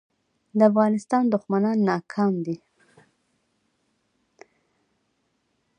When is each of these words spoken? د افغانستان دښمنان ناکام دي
د 0.57 0.59
افغانستان 0.69 1.23
دښمنان 1.33 1.77
ناکام 1.89 2.33
دي 2.45 2.57